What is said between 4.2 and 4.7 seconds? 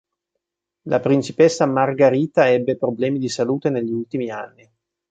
anni.